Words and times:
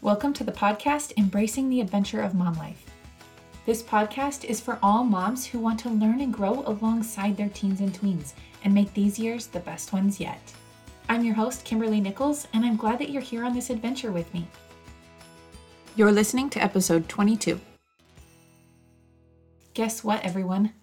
Welcome 0.00 0.32
to 0.34 0.44
the 0.44 0.52
podcast 0.52 1.12
Embracing 1.16 1.68
the 1.68 1.80
Adventure 1.80 2.20
of 2.20 2.32
Mom 2.32 2.54
Life. 2.54 2.86
This 3.66 3.82
podcast 3.82 4.44
is 4.44 4.60
for 4.60 4.78
all 4.80 5.02
moms 5.02 5.44
who 5.44 5.58
want 5.58 5.80
to 5.80 5.88
learn 5.88 6.20
and 6.20 6.32
grow 6.32 6.62
alongside 6.66 7.36
their 7.36 7.48
teens 7.48 7.80
and 7.80 7.92
tweens 7.92 8.34
and 8.62 8.72
make 8.72 8.94
these 8.94 9.18
years 9.18 9.48
the 9.48 9.58
best 9.58 9.92
ones 9.92 10.20
yet. 10.20 10.40
I'm 11.08 11.24
your 11.24 11.34
host, 11.34 11.64
Kimberly 11.64 12.00
Nichols, 12.00 12.46
and 12.52 12.64
I'm 12.64 12.76
glad 12.76 13.00
that 13.00 13.10
you're 13.10 13.20
here 13.20 13.44
on 13.44 13.54
this 13.54 13.70
adventure 13.70 14.12
with 14.12 14.32
me. 14.32 14.46
You're 15.96 16.12
listening 16.12 16.48
to 16.50 16.62
episode 16.62 17.08
22. 17.08 17.60
Guess 19.74 20.04
what, 20.04 20.24
everyone? 20.24 20.74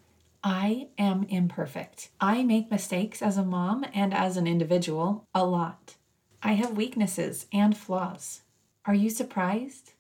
I 0.43 0.89
am 0.97 1.23
imperfect. 1.29 2.09
I 2.20 2.43
make 2.43 2.70
mistakes 2.70 3.21
as 3.21 3.38
a 3.38 3.45
mom 3.45 3.86
and 3.93 4.13
as 4.13 4.36
an 4.36 4.45
individual 4.45 5.25
a 5.34 5.45
lot. 5.45 5.95
I 6.43 6.52
have 6.54 6.75
weaknesses 6.75 7.45
and 7.54 7.77
flaws. 7.77 8.41
Are 8.88 8.94
you 8.94 9.10
surprised? 9.10 9.94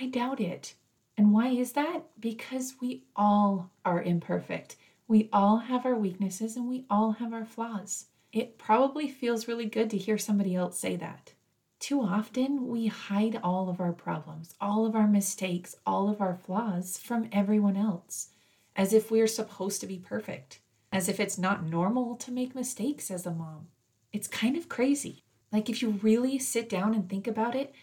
I 0.00 0.06
doubt 0.06 0.40
it. 0.40 0.74
And 1.16 1.34
why 1.34 1.48
is 1.48 1.72
that? 1.72 2.04
Because 2.18 2.76
we 2.80 3.04
all 3.14 3.70
are 3.84 4.02
imperfect. 4.02 4.76
We 5.06 5.28
all 5.30 5.58
have 5.58 5.84
our 5.84 5.94
weaknesses 5.94 6.56
and 6.56 6.66
we 6.66 6.86
all 6.88 7.12
have 7.12 7.34
our 7.34 7.44
flaws. 7.44 8.06
It 8.32 8.56
probably 8.56 9.10
feels 9.10 9.46
really 9.46 9.66
good 9.66 9.90
to 9.90 9.98
hear 9.98 10.16
somebody 10.16 10.54
else 10.54 10.78
say 10.78 10.96
that. 10.96 11.34
Too 11.80 12.00
often, 12.00 12.68
we 12.68 12.86
hide 12.86 13.38
all 13.42 13.68
of 13.68 13.78
our 13.78 13.92
problems, 13.92 14.54
all 14.58 14.86
of 14.86 14.94
our 14.94 15.06
mistakes, 15.06 15.76
all 15.84 16.08
of 16.08 16.22
our 16.22 16.34
flaws 16.34 16.96
from 16.96 17.28
everyone 17.32 17.76
else, 17.76 18.28
as 18.74 18.94
if 18.94 19.10
we 19.10 19.20
are 19.20 19.26
supposed 19.26 19.82
to 19.82 19.86
be 19.86 19.98
perfect, 19.98 20.60
as 20.92 21.08
if 21.08 21.20
it's 21.20 21.38
not 21.38 21.66
normal 21.66 22.16
to 22.16 22.30
make 22.30 22.54
mistakes 22.54 23.10
as 23.10 23.26
a 23.26 23.30
mom. 23.30 23.66
It's 24.12 24.28
kind 24.28 24.56
of 24.56 24.68
crazy. 24.68 25.24
Like, 25.52 25.68
if 25.68 25.82
you 25.82 25.98
really 26.02 26.38
sit 26.38 26.68
down 26.68 26.94
and 26.94 27.08
think 27.08 27.26
about 27.26 27.54
it, 27.54 27.74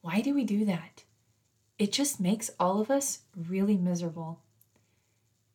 why 0.00 0.20
do 0.20 0.34
we 0.34 0.44
do 0.44 0.64
that? 0.64 1.04
It 1.78 1.92
just 1.92 2.20
makes 2.20 2.50
all 2.58 2.80
of 2.80 2.90
us 2.90 3.20
really 3.34 3.76
miserable. 3.76 4.40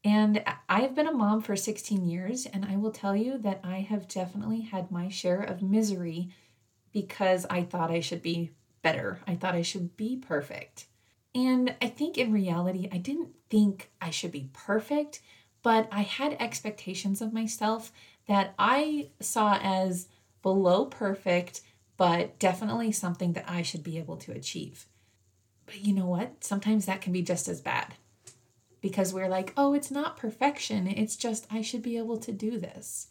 And 0.03 0.44
I've 0.69 0.94
been 0.94 1.08
a 1.08 1.14
mom 1.14 1.42
for 1.42 1.56
16 1.56 2.06
years, 2.06 2.45
and 2.45 2.64
I 2.64 2.78
will 2.78 2.92
tell 2.92 3.16
you 3.16 3.39
that 3.39 3.59
I 3.64 3.80
have 3.80 4.08
definitely 4.08 4.61
had 4.61 4.92
my 4.92 5.09
share 5.09 5.42
of 5.42 5.64
misery 5.64 6.30
because 6.92 7.45
I 7.50 7.64
thought 7.64 7.92
I 7.92 8.00
should 8.00 8.22
be 8.22 8.52
better. 8.84 9.19
I 9.28 9.36
thought 9.36 9.56
I 9.56 9.64
should 9.64 9.97
be 9.97 10.16
perfect. 10.16 10.86
And 11.34 11.75
I 11.81 11.88
think 11.88 12.17
in 12.17 12.31
reality, 12.31 12.88
I 12.91 12.97
didn't 12.97 13.30
think 13.50 13.89
I 14.00 14.12
should 14.12 14.31
be 14.31 14.50
perfect, 14.53 15.22
but 15.64 15.89
I 15.91 16.03
had 16.03 16.38
expectations 16.39 17.19
of 17.19 17.34
myself 17.34 17.91
that 18.28 18.53
I 18.59 19.09
saw 19.19 19.59
as 19.62 20.08
below 20.41 20.86
perfect 20.86 21.62
but 21.97 22.38
definitely 22.39 22.91
something 22.91 23.33
that 23.33 23.49
I 23.49 23.61
should 23.61 23.83
be 23.83 23.97
able 23.97 24.17
to 24.17 24.31
achieve. 24.31 24.85
But 25.65 25.81
you 25.81 25.93
know 25.93 26.05
what? 26.05 26.43
Sometimes 26.43 26.85
that 26.85 27.01
can 27.01 27.13
be 27.13 27.21
just 27.21 27.47
as 27.47 27.61
bad 27.61 27.95
because 28.81 29.13
we're 29.13 29.29
like, 29.29 29.53
oh, 29.57 29.73
it's 29.73 29.89
not 29.89 30.17
perfection. 30.17 30.88
It's 30.88 31.16
just 31.16 31.47
I 31.49 31.61
should 31.61 31.81
be 31.81 31.97
able 31.97 32.17
to 32.17 32.31
do 32.31 32.59
this. 32.59 33.07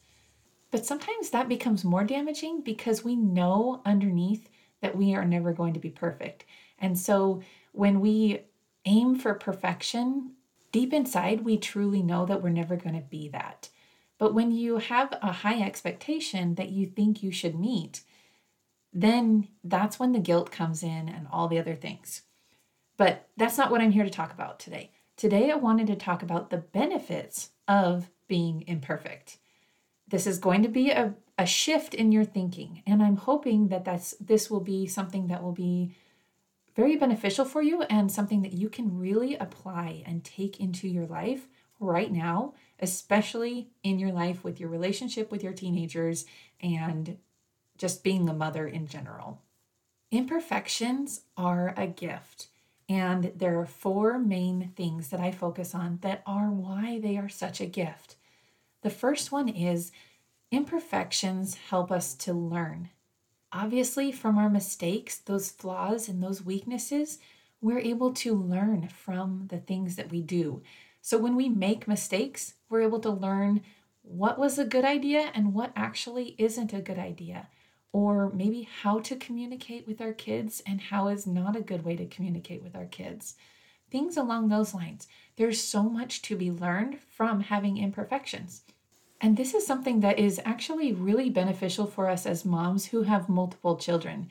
But 0.70 0.86
sometimes 0.86 1.30
that 1.30 1.48
becomes 1.48 1.84
more 1.84 2.04
damaging 2.04 2.60
because 2.60 3.04
we 3.04 3.16
know 3.16 3.82
underneath 3.84 4.48
that 4.80 4.96
we 4.96 5.14
are 5.14 5.24
never 5.24 5.52
going 5.52 5.72
to 5.74 5.80
be 5.80 5.90
perfect. 5.90 6.44
And 6.78 6.98
so 6.98 7.42
when 7.72 8.00
we 8.00 8.42
aim 8.84 9.16
for 9.16 9.34
perfection, 9.34 10.32
deep 10.72 10.92
inside, 10.92 11.44
we 11.44 11.56
truly 11.56 12.02
know 12.02 12.26
that 12.26 12.42
we're 12.42 12.50
never 12.50 12.76
going 12.76 12.94
to 12.94 13.00
be 13.00 13.28
that. 13.28 13.68
But 14.18 14.34
when 14.34 14.52
you 14.52 14.78
have 14.78 15.16
a 15.22 15.32
high 15.32 15.60
expectation 15.60 16.54
that 16.56 16.70
you 16.70 16.86
think 16.86 17.22
you 17.22 17.32
should 17.32 17.58
meet, 17.58 18.02
then 18.94 19.48
that's 19.64 19.98
when 19.98 20.12
the 20.12 20.20
guilt 20.20 20.52
comes 20.52 20.82
in 20.82 21.08
and 21.08 21.26
all 21.30 21.48
the 21.48 21.58
other 21.58 21.74
things. 21.74 22.22
But 22.96 23.28
that's 23.36 23.58
not 23.58 23.72
what 23.72 23.80
I'm 23.80 23.90
here 23.90 24.04
to 24.04 24.10
talk 24.10 24.32
about 24.32 24.60
today. 24.60 24.92
Today, 25.16 25.50
I 25.50 25.56
wanted 25.56 25.88
to 25.88 25.96
talk 25.96 26.22
about 26.22 26.50
the 26.50 26.58
benefits 26.58 27.50
of 27.66 28.08
being 28.28 28.64
imperfect. 28.66 29.38
This 30.06 30.26
is 30.26 30.38
going 30.38 30.62
to 30.62 30.68
be 30.68 30.90
a, 30.90 31.14
a 31.36 31.46
shift 31.46 31.94
in 31.94 32.12
your 32.12 32.24
thinking, 32.24 32.82
and 32.86 33.02
I'm 33.02 33.16
hoping 33.16 33.68
that 33.68 33.84
that's, 33.84 34.14
this 34.20 34.50
will 34.50 34.60
be 34.60 34.86
something 34.86 35.26
that 35.26 35.42
will 35.42 35.52
be 35.52 35.94
very 36.76 36.96
beneficial 36.96 37.44
for 37.44 37.62
you 37.62 37.82
and 37.82 38.10
something 38.10 38.42
that 38.42 38.52
you 38.52 38.68
can 38.68 38.98
really 38.98 39.36
apply 39.36 40.02
and 40.06 40.24
take 40.24 40.60
into 40.60 40.88
your 40.88 41.06
life 41.06 41.48
right 41.80 42.12
now, 42.12 42.54
especially 42.80 43.68
in 43.82 43.98
your 43.98 44.12
life 44.12 44.44
with 44.44 44.60
your 44.60 44.68
relationship 44.68 45.30
with 45.30 45.42
your 45.42 45.52
teenagers 45.52 46.24
and 46.60 47.16
just 47.78 48.04
being 48.04 48.28
a 48.28 48.34
mother 48.34 48.66
in 48.66 48.86
general. 48.86 49.40
Imperfections 50.10 51.22
are 51.36 51.74
a 51.76 51.86
gift. 51.86 52.48
And 52.88 53.32
there 53.34 53.58
are 53.58 53.66
four 53.66 54.18
main 54.18 54.72
things 54.76 55.08
that 55.08 55.20
I 55.20 55.32
focus 55.32 55.74
on 55.74 55.98
that 56.02 56.22
are 56.26 56.50
why 56.50 56.98
they 56.98 57.16
are 57.16 57.28
such 57.28 57.60
a 57.60 57.66
gift. 57.66 58.16
The 58.82 58.90
first 58.90 59.32
one 59.32 59.48
is 59.48 59.90
imperfections 60.50 61.54
help 61.54 61.90
us 61.90 62.14
to 62.16 62.32
learn. 62.32 62.90
Obviously, 63.52 64.12
from 64.12 64.36
our 64.36 64.50
mistakes, 64.50 65.16
those 65.16 65.50
flaws, 65.50 66.08
and 66.08 66.22
those 66.22 66.44
weaknesses, 66.44 67.18
we're 67.60 67.78
able 67.78 68.12
to 68.12 68.34
learn 68.34 68.88
from 68.88 69.46
the 69.48 69.58
things 69.58 69.96
that 69.96 70.10
we 70.10 70.20
do. 70.20 70.62
So 71.00 71.16
when 71.16 71.34
we 71.36 71.48
make 71.48 71.88
mistakes, 71.88 72.54
we're 72.68 72.82
able 72.82 73.00
to 73.00 73.10
learn 73.10 73.62
what 74.02 74.38
was 74.38 74.58
a 74.58 74.64
good 74.64 74.84
idea 74.84 75.30
and 75.34 75.54
what 75.54 75.72
actually 75.74 76.34
isn't 76.36 76.74
a 76.74 76.82
good 76.82 76.98
idea 76.98 77.48
or 77.94 78.28
maybe 78.34 78.68
how 78.82 78.98
to 78.98 79.14
communicate 79.14 79.86
with 79.86 80.00
our 80.00 80.12
kids 80.12 80.60
and 80.66 80.80
how 80.80 81.06
is 81.06 81.28
not 81.28 81.54
a 81.54 81.60
good 81.60 81.84
way 81.84 81.94
to 81.94 82.04
communicate 82.04 82.60
with 82.60 82.74
our 82.74 82.86
kids. 82.86 83.36
Things 83.88 84.16
along 84.16 84.48
those 84.48 84.74
lines. 84.74 85.06
There's 85.36 85.62
so 85.62 85.84
much 85.84 86.20
to 86.22 86.34
be 86.34 86.50
learned 86.50 86.98
from 86.98 87.38
having 87.38 87.78
imperfections. 87.78 88.62
And 89.20 89.36
this 89.36 89.54
is 89.54 89.64
something 89.64 90.00
that 90.00 90.18
is 90.18 90.40
actually 90.44 90.92
really 90.92 91.30
beneficial 91.30 91.86
for 91.86 92.08
us 92.08 92.26
as 92.26 92.44
moms 92.44 92.86
who 92.86 93.02
have 93.02 93.28
multiple 93.28 93.76
children. 93.76 94.26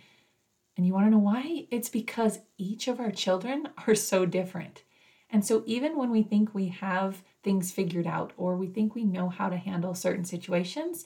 And 0.75 0.85
you 0.85 0.93
want 0.93 1.05
to 1.05 1.11
know 1.11 1.19
why? 1.19 1.67
It's 1.71 1.87
because 1.87 2.39
each 2.57 2.89
of 2.89 2.99
our 2.99 3.11
children 3.11 3.69
are 3.87 3.95
so 3.95 4.25
different. 4.25 4.83
And 5.29 5.45
so, 5.45 5.63
even 5.65 5.97
when 5.97 6.11
we 6.11 6.21
think 6.21 6.53
we 6.53 6.67
have 6.67 7.23
things 7.43 7.71
figured 7.71 8.07
out 8.07 8.33
or 8.35 8.57
we 8.57 8.67
think 8.67 8.93
we 8.93 9.05
know 9.05 9.29
how 9.29 9.47
to 9.47 9.55
handle 9.55 9.95
certain 9.95 10.25
situations, 10.25 11.05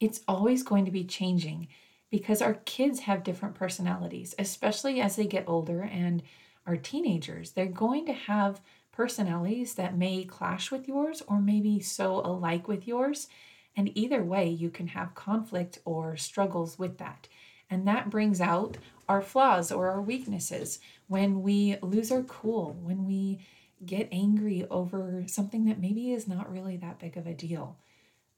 it's 0.00 0.22
always 0.26 0.64
going 0.64 0.84
to 0.84 0.90
be 0.90 1.04
changing 1.04 1.68
because 2.12 2.42
our 2.42 2.54
kids 2.66 3.00
have 3.00 3.24
different 3.24 3.54
personalities, 3.54 4.34
especially 4.38 5.00
as 5.00 5.16
they 5.16 5.24
get 5.24 5.48
older 5.48 5.82
and 5.82 6.22
are 6.66 6.76
teenagers. 6.76 7.52
They're 7.52 7.64
going 7.64 8.04
to 8.04 8.12
have 8.12 8.60
personalities 8.92 9.74
that 9.76 9.96
may 9.96 10.24
clash 10.24 10.70
with 10.70 10.86
yours 10.86 11.22
or 11.26 11.40
maybe 11.40 11.80
so 11.80 12.16
alike 12.16 12.68
with 12.68 12.86
yours. 12.86 13.28
And 13.74 13.96
either 13.96 14.22
way, 14.22 14.46
you 14.46 14.68
can 14.68 14.88
have 14.88 15.14
conflict 15.14 15.78
or 15.86 16.18
struggles 16.18 16.78
with 16.78 16.98
that. 16.98 17.28
And 17.70 17.88
that 17.88 18.10
brings 18.10 18.42
out 18.42 18.76
our 19.08 19.22
flaws 19.22 19.72
or 19.72 19.88
our 19.88 20.02
weaknesses 20.02 20.80
when 21.08 21.40
we 21.40 21.78
lose 21.80 22.12
our 22.12 22.24
cool, 22.24 22.76
when 22.82 23.06
we 23.06 23.40
get 23.86 24.10
angry 24.12 24.66
over 24.70 25.24
something 25.28 25.64
that 25.64 25.80
maybe 25.80 26.12
is 26.12 26.28
not 26.28 26.52
really 26.52 26.76
that 26.76 26.98
big 26.98 27.16
of 27.16 27.26
a 27.26 27.32
deal, 27.32 27.78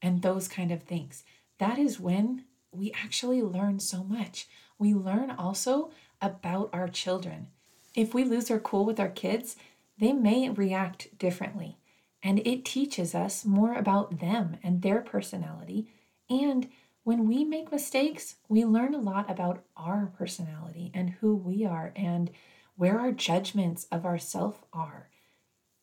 and 0.01 0.21
those 0.21 0.47
kind 0.47 0.71
of 0.71 0.83
things. 0.83 1.25
That 1.59 1.77
is 1.77 1.99
when 1.99 2.45
we 2.77 2.91
actually 2.93 3.41
learn 3.41 3.79
so 3.79 4.03
much. 4.03 4.47
We 4.77 4.93
learn 4.93 5.31
also 5.31 5.91
about 6.21 6.69
our 6.73 6.87
children. 6.87 7.47
If 7.93 8.13
we 8.13 8.23
lose 8.23 8.51
our 8.51 8.59
cool 8.59 8.85
with 8.85 8.99
our 8.99 9.09
kids, 9.09 9.55
they 9.97 10.11
may 10.11 10.49
react 10.49 11.17
differently. 11.17 11.77
And 12.21 12.39
it 12.39 12.65
teaches 12.65 13.15
us 13.15 13.45
more 13.45 13.75
about 13.75 14.19
them 14.19 14.57
and 14.63 14.81
their 14.81 15.01
personality. 15.01 15.87
And 16.29 16.69
when 17.03 17.27
we 17.27 17.43
make 17.43 17.71
mistakes, 17.71 18.35
we 18.49 18.65
learn 18.65 18.95
a 18.95 18.99
lot 18.99 19.29
about 19.29 19.63
our 19.77 20.11
personality 20.17 20.91
and 20.93 21.11
who 21.11 21.35
we 21.35 21.63
are 21.63 21.93
and 21.95 22.31
where 22.75 22.99
our 22.99 23.11
judgments 23.11 23.87
of 23.91 24.05
ourself 24.05 24.63
are, 24.73 25.09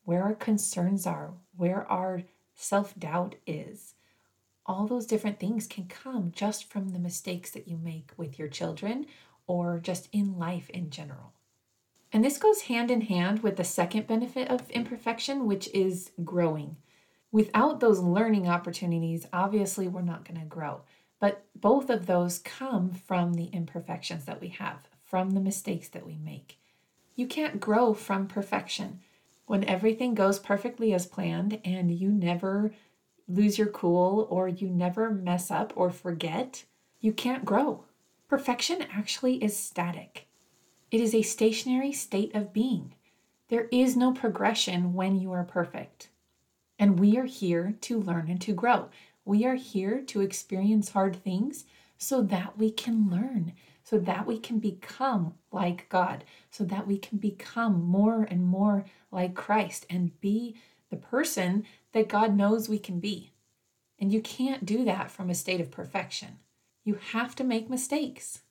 where 0.05 0.25
our 0.25 0.35
concerns 0.35 1.07
are, 1.07 1.35
where 1.57 1.91
our 1.91 2.25
self 2.55 2.99
doubt 2.99 3.37
is 3.47 3.95
all 4.67 4.87
those 4.87 5.07
different 5.07 5.41
things 5.41 5.67
can 5.67 5.87
come 5.87 6.33
just 6.35 6.71
from 6.71 6.91
the 6.91 6.99
mistakes 6.99 7.51
that 7.51 7.67
you 7.67 7.77
make 7.77 8.13
with 8.17 8.39
your 8.39 8.49
children 8.49 9.07
or 9.47 9.81
just 9.81 10.09
in 10.13 10.39
life 10.39 10.71
in 10.71 10.91
general. 10.91 11.33
And 12.13 12.25
this 12.25 12.39
goes 12.39 12.63
hand 12.63 12.91
in 12.91 13.01
hand 13.03 13.43
with 13.43 13.57
the 13.57 13.65
second 13.65 14.07
benefit 14.07 14.49
of 14.49 14.71
imperfection, 14.71 15.47
which 15.47 15.69
is 15.75 16.13
growing. 16.23 16.77
Without 17.31 17.81
those 17.81 18.01
learning 18.01 18.47
opportunities, 18.47 19.27
obviously, 19.33 19.89
we're 19.89 20.03
not 20.03 20.25
going 20.27 20.39
to 20.39 20.47
grow. 20.47 20.83
But 21.19 21.47
both 21.57 21.89
of 21.89 22.07
those 22.07 22.41
come 22.41 22.91
from 22.91 23.35
the 23.35 23.47
imperfections 23.47 24.27
that 24.27 24.41
we 24.41 24.49
have, 24.49 24.89
from 25.05 25.31
the 25.31 25.41
mistakes 25.41 25.89
that 25.91 26.05
we 26.05 26.17
make. 26.19 26.59
You 27.15 27.27
can't 27.27 27.61
grow 27.61 27.95
from 27.95 28.27
perfection. 28.27 29.01
When 29.47 29.65
everything 29.65 30.15
goes 30.15 30.39
perfectly 30.39 30.93
as 30.93 31.07
planned 31.07 31.61
and 31.65 31.91
you 31.91 32.11
never 32.11 32.73
lose 33.29 33.59
your 33.59 33.69
cool 33.69 34.27
or 34.31 34.49
you 34.49 34.69
never 34.69 35.11
mess 35.11 35.51
up 35.51 35.73
or 35.77 35.91
forget, 35.91 36.65
you 37.01 37.13
can't 37.13 37.45
grow. 37.45 37.85
Perfection 38.29 38.85
actually 38.93 39.43
is 39.43 39.57
static. 39.57 40.27
It 40.91 41.01
is 41.01 41.15
a 41.15 41.23
stationary 41.23 41.93
state 41.93 42.35
of 42.35 42.53
being. 42.53 42.95
There 43.49 43.69
is 43.71 43.97
no 43.97 44.13
progression 44.13 44.95
when 44.95 45.19
you 45.19 45.33
are 45.33 45.45
perfect. 45.45 46.09
And 46.79 46.99
we 46.99 47.19
are 47.19 47.27
here 47.27 47.75
to 47.83 48.01
learn 48.01 48.31
and 48.31 48.41
to 48.43 48.55
grow. 48.55 48.89
We 49.25 49.45
are 49.45 49.55
here 49.55 50.01
to 50.07 50.21
experience 50.21 50.91
hard 50.91 51.17
things 51.17 51.65
so 51.99 52.23
that 52.23 52.59
we 52.59 52.71
can 52.71 53.09
learn, 53.11 53.53
so 53.85 53.99
that 53.99 54.27
we 54.27 54.39
can 54.39 54.59
become 54.59 55.35
like 55.53 55.89
God, 55.89 56.25
so 56.51 56.65
that 56.65 56.87
we 56.87 56.99
can 56.99 57.19
become 57.19 57.85
more 57.85 58.25
and 58.25 58.43
more 58.43 58.85
like 59.11 59.35
Christ 59.35 59.87
and 59.89 60.19
be 60.21 60.57
the 60.93 60.99
person 60.99 61.65
that 61.93 62.07
God 62.07 62.37
knows 62.37 62.69
we 62.69 62.79
can 62.79 63.01
be. 63.01 63.33
And 63.99 64.13
you 64.13 64.21
can't 64.21 64.67
do 64.67 64.85
that 64.85 65.11
from 65.11 65.31
a 65.31 65.35
state 65.35 65.61
of 65.61 65.71
perfection. 65.71 66.39
You 66.85 66.99
have 67.13 67.35
to 67.37 67.45
make 67.45 67.71
mistakes. 67.71 68.43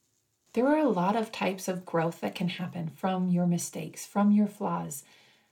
There 0.53 0.67
are 0.67 0.79
a 0.79 0.89
lot 0.89 1.15
of 1.15 1.31
types 1.31 1.67
of 1.67 1.85
growth 1.85 2.19
that 2.21 2.33
can 2.33 2.49
happen 2.49 2.89
from 2.89 3.29
your 3.29 3.45
mistakes, 3.45 4.07
from 4.07 4.31
your 4.31 4.47
flaws. 4.47 5.03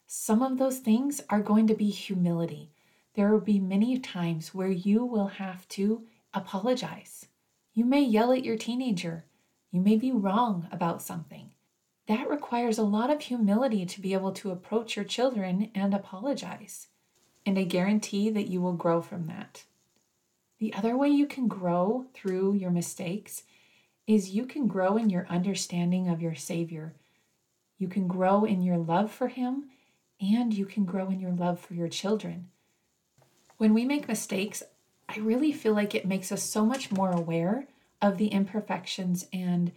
Some 0.08 0.42
of 0.42 0.58
those 0.58 0.80
things 0.80 1.22
are 1.30 1.42
going 1.42 1.68
to 1.68 1.76
be 1.76 1.92
humility. 1.92 2.72
There 3.14 3.32
will 3.32 3.40
be 3.40 3.60
many 3.60 4.00
times 4.00 4.56
where 4.56 4.72
you 4.72 5.06
will 5.06 5.28
have 5.28 5.68
to 5.70 6.08
apologize. 6.34 7.28
You 7.76 7.86
may 7.86 8.02
yell 8.02 8.32
at 8.32 8.44
your 8.44 8.58
teenager. 8.58 9.26
You 9.70 9.80
may 9.80 9.96
be 9.96 10.12
wrong 10.12 10.68
about 10.72 11.04
something. 11.04 11.52
That 12.10 12.28
requires 12.28 12.80
a 12.80 12.84
lot 12.84 13.12
of 13.12 13.22
humility 13.22 13.86
to 13.86 14.02
be 14.02 14.14
able 14.14 14.32
to 14.32 14.50
approach 14.50 14.96
your 14.96 15.06
children 15.06 15.70
and 15.76 15.94
apologize. 15.94 16.88
And 17.46 17.60
I 17.60 17.66
guarantee 17.66 18.32
that 18.32 18.48
you 18.48 18.62
will 18.62 18.74
grow 18.74 19.00
from 19.00 19.28
that. 19.28 19.66
The 20.58 20.74
other 20.74 20.98
way 20.98 21.10
you 21.10 21.28
can 21.28 21.48
grow 21.48 22.08
through 22.16 22.56
your 22.56 22.72
mistakes 22.72 23.44
is 24.08 24.32
you 24.32 24.48
can 24.48 24.66
grow 24.66 24.98
in 24.98 25.12
your 25.12 25.28
understanding 25.28 26.10
of 26.10 26.20
your 26.20 26.34
Savior. 26.34 26.96
You 27.78 27.88
can 27.88 28.08
grow 28.08 28.44
in 28.44 28.64
your 28.64 28.78
love 28.78 29.12
for 29.12 29.28
Him, 29.28 29.66
and 30.20 30.52
you 30.52 30.66
can 30.66 30.86
grow 30.86 31.12
in 31.12 31.20
your 31.20 31.34
love 31.34 31.60
for 31.60 31.76
your 31.76 31.90
children. 31.90 32.50
When 33.58 33.76
we 33.76 33.86
make 33.86 34.08
mistakes, 34.08 34.64
I 35.08 35.20
really 35.20 35.52
feel 35.52 35.76
like 35.76 35.94
it 35.94 36.08
makes 36.08 36.32
us 36.32 36.42
so 36.42 36.66
much 36.66 36.92
more 36.92 37.12
aware 37.12 37.68
of 38.02 38.18
the 38.18 38.30
imperfections 38.30 39.28
and 39.32 39.72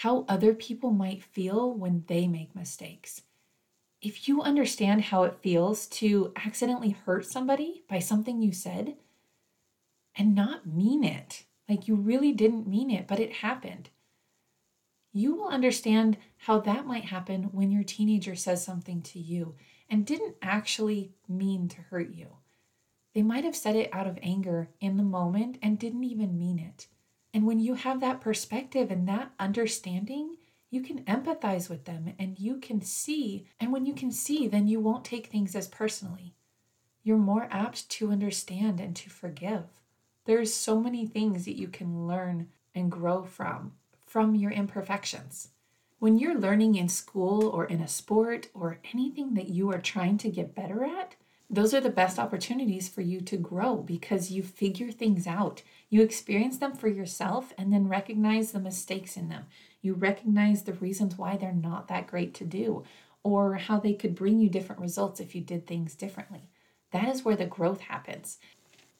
how 0.00 0.26
other 0.28 0.52
people 0.52 0.90
might 0.90 1.24
feel 1.24 1.72
when 1.72 2.04
they 2.06 2.28
make 2.28 2.54
mistakes. 2.54 3.22
If 4.02 4.28
you 4.28 4.42
understand 4.42 5.04
how 5.04 5.22
it 5.22 5.38
feels 5.40 5.86
to 5.86 6.32
accidentally 6.36 6.90
hurt 6.90 7.24
somebody 7.24 7.82
by 7.88 8.00
something 8.00 8.42
you 8.42 8.52
said 8.52 8.96
and 10.14 10.34
not 10.34 10.66
mean 10.66 11.02
it, 11.02 11.44
like 11.66 11.88
you 11.88 11.94
really 11.94 12.32
didn't 12.32 12.68
mean 12.68 12.90
it, 12.90 13.08
but 13.08 13.20
it 13.20 13.36
happened. 13.36 13.88
You 15.14 15.34
will 15.34 15.48
understand 15.48 16.18
how 16.36 16.60
that 16.60 16.84
might 16.86 17.06
happen 17.06 17.44
when 17.44 17.70
your 17.70 17.82
teenager 17.82 18.36
says 18.36 18.62
something 18.62 19.00
to 19.00 19.18
you 19.18 19.54
and 19.88 20.04
didn't 20.04 20.36
actually 20.42 21.12
mean 21.26 21.68
to 21.68 21.80
hurt 21.80 22.10
you. 22.10 22.36
They 23.14 23.22
might 23.22 23.44
have 23.44 23.56
said 23.56 23.76
it 23.76 23.88
out 23.94 24.06
of 24.06 24.18
anger 24.22 24.68
in 24.78 24.98
the 24.98 25.02
moment 25.02 25.56
and 25.62 25.78
didn't 25.78 26.04
even 26.04 26.38
mean 26.38 26.58
it. 26.58 26.86
And 27.36 27.44
when 27.44 27.60
you 27.60 27.74
have 27.74 28.00
that 28.00 28.22
perspective 28.22 28.90
and 28.90 29.06
that 29.08 29.30
understanding, 29.38 30.38
you 30.70 30.80
can 30.80 31.04
empathize 31.04 31.68
with 31.68 31.84
them 31.84 32.14
and 32.18 32.38
you 32.38 32.56
can 32.56 32.80
see. 32.80 33.44
And 33.60 33.70
when 33.70 33.84
you 33.84 33.92
can 33.92 34.10
see, 34.10 34.48
then 34.48 34.66
you 34.68 34.80
won't 34.80 35.04
take 35.04 35.26
things 35.26 35.54
as 35.54 35.68
personally. 35.68 36.32
You're 37.02 37.18
more 37.18 37.46
apt 37.50 37.90
to 37.90 38.10
understand 38.10 38.80
and 38.80 38.96
to 38.96 39.10
forgive. 39.10 39.64
There's 40.24 40.54
so 40.54 40.80
many 40.80 41.06
things 41.06 41.44
that 41.44 41.58
you 41.58 41.68
can 41.68 42.08
learn 42.08 42.48
and 42.74 42.90
grow 42.90 43.24
from 43.24 43.72
from 44.06 44.34
your 44.34 44.52
imperfections. 44.52 45.48
When 45.98 46.16
you're 46.16 46.40
learning 46.40 46.76
in 46.76 46.88
school 46.88 47.48
or 47.48 47.66
in 47.66 47.82
a 47.82 47.86
sport 47.86 48.48
or 48.54 48.80
anything 48.94 49.34
that 49.34 49.50
you 49.50 49.70
are 49.72 49.78
trying 49.78 50.16
to 50.18 50.30
get 50.30 50.54
better 50.54 50.84
at, 50.84 51.16
those 51.48 51.72
are 51.72 51.80
the 51.80 51.90
best 51.90 52.18
opportunities 52.18 52.88
for 52.88 53.02
you 53.02 53.20
to 53.20 53.36
grow 53.36 53.76
because 53.76 54.30
you 54.32 54.42
figure 54.42 54.90
things 54.90 55.26
out. 55.26 55.62
You 55.88 56.02
experience 56.02 56.58
them 56.58 56.74
for 56.74 56.88
yourself 56.88 57.52
and 57.56 57.72
then 57.72 57.88
recognize 57.88 58.50
the 58.50 58.58
mistakes 58.58 59.16
in 59.16 59.28
them. 59.28 59.46
You 59.80 59.94
recognize 59.94 60.62
the 60.62 60.72
reasons 60.72 61.16
why 61.16 61.36
they're 61.36 61.52
not 61.52 61.86
that 61.88 62.08
great 62.08 62.34
to 62.34 62.44
do 62.44 62.84
or 63.22 63.54
how 63.54 63.78
they 63.78 63.94
could 63.94 64.14
bring 64.14 64.40
you 64.40 64.48
different 64.48 64.80
results 64.80 65.20
if 65.20 65.34
you 65.34 65.40
did 65.40 65.66
things 65.66 65.94
differently. 65.94 66.50
That 66.92 67.08
is 67.08 67.24
where 67.24 67.36
the 67.36 67.46
growth 67.46 67.80
happens. 67.82 68.38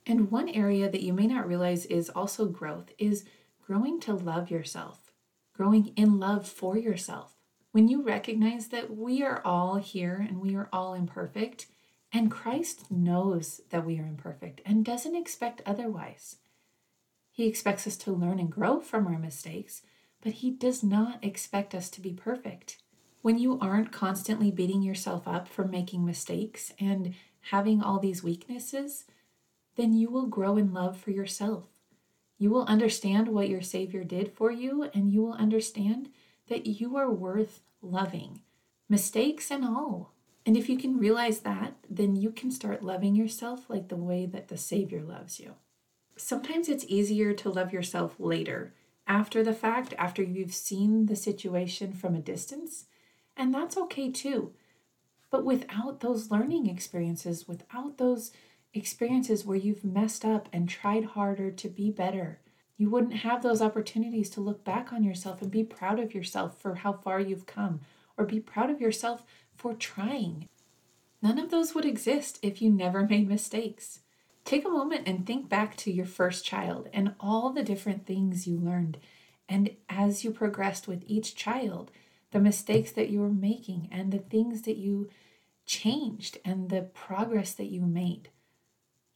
And 0.06 0.30
one 0.30 0.48
area 0.48 0.88
that 0.88 1.02
you 1.02 1.12
may 1.12 1.26
not 1.26 1.48
realize 1.48 1.84
is 1.86 2.10
also 2.10 2.46
growth 2.46 2.92
is 2.98 3.24
growing 3.64 3.98
to 4.00 4.14
love 4.14 4.50
yourself, 4.50 5.12
growing 5.52 5.88
in 5.96 6.20
love 6.20 6.46
for 6.46 6.76
yourself. 6.76 7.34
When 7.72 7.88
you 7.88 8.02
recognize 8.02 8.68
that 8.68 8.96
we 8.96 9.22
are 9.22 9.42
all 9.44 9.76
here 9.76 10.24
and 10.26 10.40
we 10.40 10.54
are 10.54 10.68
all 10.72 10.94
imperfect, 10.94 11.66
and 12.12 12.30
Christ 12.30 12.90
knows 12.90 13.60
that 13.70 13.84
we 13.84 13.98
are 13.98 14.06
imperfect 14.06 14.60
and 14.64 14.84
doesn't 14.84 15.16
expect 15.16 15.62
otherwise. 15.66 16.36
He 17.30 17.46
expects 17.46 17.86
us 17.86 17.96
to 17.98 18.12
learn 18.12 18.38
and 18.38 18.50
grow 18.50 18.80
from 18.80 19.06
our 19.06 19.18
mistakes, 19.18 19.82
but 20.22 20.34
He 20.34 20.50
does 20.50 20.82
not 20.82 21.22
expect 21.22 21.74
us 21.74 21.90
to 21.90 22.00
be 22.00 22.12
perfect. 22.12 22.78
When 23.22 23.38
you 23.38 23.58
aren't 23.60 23.92
constantly 23.92 24.50
beating 24.50 24.82
yourself 24.82 25.28
up 25.28 25.48
for 25.48 25.66
making 25.66 26.04
mistakes 26.04 26.72
and 26.80 27.14
having 27.50 27.82
all 27.82 27.98
these 27.98 28.22
weaknesses, 28.22 29.04
then 29.76 29.92
you 29.92 30.10
will 30.10 30.26
grow 30.26 30.56
in 30.56 30.72
love 30.72 30.96
for 30.96 31.10
yourself. 31.10 31.66
You 32.38 32.50
will 32.50 32.64
understand 32.64 33.28
what 33.28 33.48
your 33.48 33.62
Savior 33.62 34.04
did 34.04 34.32
for 34.32 34.50
you, 34.50 34.90
and 34.94 35.12
you 35.12 35.22
will 35.22 35.34
understand 35.34 36.10
that 36.48 36.66
you 36.66 36.96
are 36.96 37.10
worth 37.10 37.60
loving, 37.82 38.42
mistakes 38.88 39.50
and 39.50 39.64
all. 39.64 40.12
And 40.46 40.56
if 40.56 40.68
you 40.68 40.78
can 40.78 40.98
realize 40.98 41.40
that, 41.40 41.74
then 41.90 42.14
you 42.14 42.30
can 42.30 42.52
start 42.52 42.82
loving 42.82 43.16
yourself 43.16 43.68
like 43.68 43.88
the 43.88 43.96
way 43.96 44.26
that 44.26 44.46
the 44.48 44.56
Savior 44.56 45.02
loves 45.02 45.40
you. 45.40 45.54
Sometimes 46.16 46.68
it's 46.68 46.86
easier 46.88 47.34
to 47.34 47.50
love 47.50 47.72
yourself 47.72 48.14
later, 48.18 48.72
after 49.08 49.42
the 49.42 49.52
fact, 49.52 49.92
after 49.98 50.22
you've 50.22 50.54
seen 50.54 51.06
the 51.06 51.16
situation 51.16 51.92
from 51.92 52.14
a 52.14 52.20
distance, 52.20 52.86
and 53.36 53.52
that's 53.52 53.76
okay 53.76 54.10
too. 54.10 54.52
But 55.30 55.44
without 55.44 56.00
those 56.00 56.30
learning 56.30 56.68
experiences, 56.68 57.48
without 57.48 57.98
those 57.98 58.30
experiences 58.72 59.44
where 59.44 59.56
you've 59.56 59.84
messed 59.84 60.24
up 60.24 60.48
and 60.52 60.68
tried 60.68 61.04
harder 61.04 61.50
to 61.50 61.68
be 61.68 61.90
better. 61.90 62.40
You 62.76 62.90
wouldn't 62.90 63.14
have 63.14 63.42
those 63.42 63.62
opportunities 63.62 64.28
to 64.30 64.40
look 64.40 64.64
back 64.64 64.92
on 64.92 65.02
yourself 65.02 65.40
and 65.40 65.50
be 65.50 65.64
proud 65.64 65.98
of 65.98 66.14
yourself 66.14 66.60
for 66.60 66.76
how 66.76 66.92
far 66.92 67.18
you've 67.18 67.46
come, 67.46 67.80
or 68.18 68.24
be 68.24 68.38
proud 68.38 68.70
of 68.70 68.80
yourself 68.80 69.24
for 69.56 69.74
trying. 69.74 70.48
None 71.22 71.38
of 71.38 71.50
those 71.50 71.74
would 71.74 71.84
exist 71.84 72.38
if 72.42 72.60
you 72.60 72.70
never 72.70 73.02
made 73.08 73.28
mistakes. 73.28 74.00
Take 74.44 74.64
a 74.64 74.70
moment 74.70 75.08
and 75.08 75.26
think 75.26 75.48
back 75.48 75.76
to 75.78 75.92
your 75.92 76.06
first 76.06 76.44
child 76.44 76.88
and 76.92 77.14
all 77.18 77.50
the 77.50 77.64
different 77.64 78.06
things 78.06 78.46
you 78.46 78.58
learned. 78.58 78.98
And 79.48 79.70
as 79.88 80.24
you 80.24 80.30
progressed 80.30 80.86
with 80.86 81.02
each 81.06 81.34
child, 81.34 81.90
the 82.30 82.38
mistakes 82.38 82.92
that 82.92 83.08
you 83.08 83.20
were 83.20 83.30
making 83.30 83.88
and 83.90 84.12
the 84.12 84.18
things 84.18 84.62
that 84.62 84.76
you 84.76 85.08
changed 85.64 86.38
and 86.44 86.70
the 86.70 86.82
progress 86.82 87.52
that 87.54 87.66
you 87.66 87.80
made. 87.82 88.30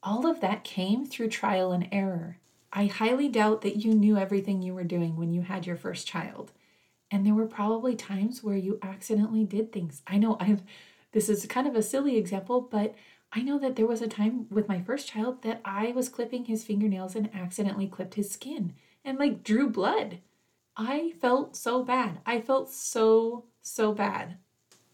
All 0.03 0.27
of 0.27 0.41
that 0.41 0.65
came 0.65 1.07
through 1.07 1.29
trial 1.29 1.73
and 1.73 1.89
error. 1.93 2.39
I 2.73 2.87
highly 2.87 3.29
doubt 3.29 3.63
that 3.63 3.77
you 3.77 3.95
knew 3.95 4.17
everything 4.17 4.63
you 4.63 4.75
were 4.75 4.85
doing 4.85 5.17
when 5.17 5.33
you 5.33 5.43
had 5.43 5.67
your 5.67 5.77
first 5.77 6.07
child. 6.07 6.53
And 7.11 7.27
there 7.27 7.35
were 7.35 7.47
probably 7.47 7.97
times 7.97 8.43
where 8.43 8.57
you 8.57 8.79
accidentally 8.83 9.45
did 9.45 9.73
things. 9.73 10.03
I 10.07 10.19
know 10.19 10.37
I've 10.41 10.63
this 11.13 11.29
is 11.29 11.45
kind 11.47 11.67
of 11.67 11.75
a 11.75 11.83
silly 11.83 12.17
example, 12.17 12.61
but 12.61 12.95
I 13.33 13.43
know 13.43 13.59
that 13.59 13.75
there 13.75 13.87
was 13.87 14.01
a 14.01 14.07
time 14.07 14.47
with 14.49 14.69
my 14.69 14.81
first 14.81 15.09
child 15.09 15.43
that 15.43 15.61
I 15.65 15.91
was 15.91 16.09
clipping 16.09 16.45
his 16.45 16.63
fingernails 16.63 17.17
and 17.17 17.35
accidentally 17.35 17.89
clipped 17.89 18.15
his 18.15 18.31
skin 18.31 18.75
and 19.05 19.19
like 19.19 19.43
drew 19.43 19.69
blood. 19.69 20.19
I 20.77 21.15
felt 21.21 21.57
so 21.57 21.83
bad. 21.83 22.21
I 22.25 22.41
felt 22.41 22.71
so, 22.71 23.47
so 23.61 23.93
bad. 23.93 24.37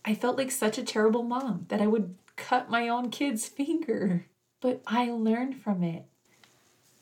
I 0.07 0.15
felt 0.15 0.39
like 0.39 0.51
such 0.51 0.79
a 0.79 0.83
terrible 0.83 1.23
mom 1.23 1.67
that 1.69 1.83
I 1.83 1.87
would 1.87 2.15
cut 2.37 2.71
my 2.71 2.89
own 2.89 3.11
kid's 3.11 3.47
finger 3.49 4.27
but 4.61 4.83
I 4.87 5.11
learned 5.11 5.63
from 5.63 5.83
it. 5.83 6.07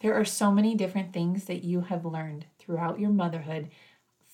There 0.01 0.15
are 0.15 0.25
so 0.25 0.53
many 0.53 0.75
different 0.75 1.13
things 1.13 1.45
that 1.45 1.65
you 1.65 1.81
have 1.83 2.05
learned 2.05 2.47
throughout 2.59 3.01
your 3.01 3.11
motherhood 3.11 3.71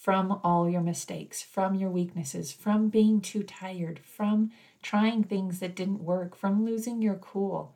from 0.00 0.40
all 0.42 0.66
your 0.66 0.80
mistakes, 0.80 1.42
from 1.42 1.75
your 1.75 1.90
weaknesses, 1.90 2.52
from 2.52 2.88
being 2.88 3.21
too 3.21 3.42
tired, 3.42 4.00
from 4.02 4.50
trying 4.83 5.23
things 5.23 5.59
that 5.59 5.76
didn't 5.76 6.02
work, 6.02 6.35
from 6.35 6.64
losing 6.64 7.02
your 7.02 7.16
cool. 7.16 7.75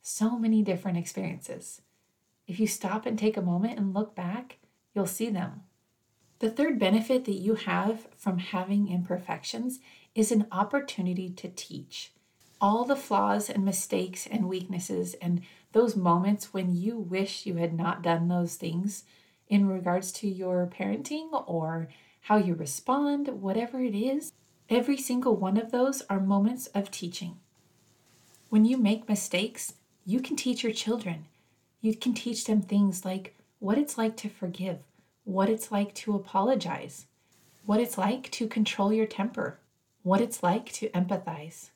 So 0.00 0.38
many 0.38 0.62
different 0.62 0.96
experiences. 0.96 1.82
If 2.46 2.58
you 2.58 2.66
stop 2.66 3.04
and 3.04 3.18
take 3.18 3.36
a 3.36 3.42
moment 3.42 3.78
and 3.78 3.92
look 3.92 4.14
back, 4.14 4.56
you'll 4.94 5.06
see 5.06 5.28
them. 5.28 5.64
The 6.38 6.50
third 6.50 6.78
benefit 6.78 7.26
that 7.26 7.34
you 7.34 7.56
have 7.56 8.06
from 8.16 8.38
having 8.38 8.88
imperfections 8.88 9.80
is 10.14 10.32
an 10.32 10.46
opportunity 10.50 11.28
to 11.28 11.48
teach 11.48 12.12
all 12.58 12.84
the 12.84 12.96
flaws 12.96 13.50
and 13.50 13.66
mistakes 13.66 14.26
and 14.26 14.48
weaknesses 14.48 15.12
and 15.20 15.42
those 15.72 15.94
moments 15.94 16.54
when 16.54 16.74
you 16.74 16.98
wish 16.98 17.44
you 17.44 17.56
had 17.56 17.74
not 17.74 18.02
done 18.02 18.28
those 18.28 18.56
things 18.56 19.04
in 19.50 19.68
regards 19.68 20.12
to 20.12 20.28
your 20.28 20.66
parenting 20.66 21.28
or 21.46 21.88
how 22.22 22.36
you 22.36 22.54
respond, 22.54 23.28
whatever 23.28 23.82
it 23.82 23.94
is, 23.94 24.32
every 24.70 24.96
single 24.96 25.36
one 25.36 25.56
of 25.56 25.72
those 25.72 26.02
are 26.08 26.20
moments 26.20 26.68
of 26.68 26.90
teaching. 26.90 27.36
When 28.48 28.64
you 28.64 28.78
make 28.78 29.08
mistakes, 29.08 29.74
you 30.06 30.20
can 30.20 30.36
teach 30.36 30.62
your 30.62 30.72
children. 30.72 31.26
You 31.80 31.94
can 31.94 32.14
teach 32.14 32.44
them 32.44 32.62
things 32.62 33.04
like 33.04 33.34
what 33.58 33.76
it's 33.76 33.98
like 33.98 34.16
to 34.18 34.28
forgive, 34.28 34.78
what 35.24 35.50
it's 35.50 35.72
like 35.72 35.94
to 35.94 36.14
apologize, 36.14 37.06
what 37.66 37.80
it's 37.80 37.98
like 37.98 38.30
to 38.30 38.46
control 38.46 38.92
your 38.92 39.06
temper, 39.06 39.58
what 40.02 40.20
it's 40.20 40.42
like 40.42 40.72
to 40.72 40.88
empathize, 40.90 41.70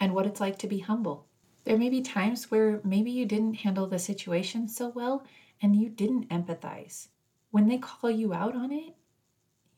and 0.00 0.14
what 0.14 0.26
it's 0.26 0.40
like 0.40 0.58
to 0.58 0.66
be 0.66 0.80
humble. 0.80 1.26
There 1.64 1.78
may 1.78 1.88
be 1.88 2.02
times 2.02 2.50
where 2.50 2.80
maybe 2.84 3.10
you 3.10 3.24
didn't 3.24 3.54
handle 3.54 3.86
the 3.86 3.98
situation 3.98 4.68
so 4.68 4.88
well 4.88 5.24
and 5.62 5.76
you 5.76 5.88
didn't 5.88 6.28
empathize. 6.28 7.08
When 7.50 7.68
they 7.68 7.78
call 7.78 8.10
you 8.10 8.34
out 8.34 8.54
on 8.54 8.72
it, 8.72 8.94